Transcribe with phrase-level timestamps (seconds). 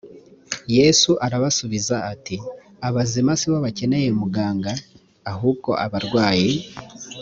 [0.77, 2.35] yesu arabasubiza ati
[2.87, 4.71] “abazima si bo bakeneye umuganga
[5.31, 6.51] ahubwo abarwayi”